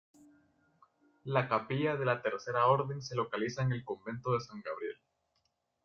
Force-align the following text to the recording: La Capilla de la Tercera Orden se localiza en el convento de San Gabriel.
La 1.25 1.47
Capilla 1.47 1.95
de 1.95 2.05
la 2.05 2.23
Tercera 2.23 2.65
Orden 2.65 3.03
se 3.03 3.15
localiza 3.15 3.61
en 3.61 3.71
el 3.71 3.83
convento 3.85 4.33
de 4.33 4.39
San 4.41 4.59
Gabriel. 4.59 4.97